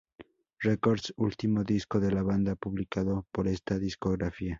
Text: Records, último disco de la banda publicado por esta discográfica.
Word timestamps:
Records, 0.63 1.13
último 1.15 1.63
disco 1.63 1.99
de 1.99 2.11
la 2.11 2.23
banda 2.23 2.55
publicado 2.55 3.27
por 3.31 3.47
esta 3.47 3.77
discográfica. 3.77 4.49